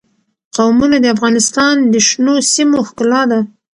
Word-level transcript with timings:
قومونه 0.55 0.97
د 1.01 1.05
افغانستان 1.15 1.75
د 1.91 1.95
شنو 2.07 2.35
سیمو 2.53 2.77
ښکلا 2.87 3.21
ده. 3.31 3.39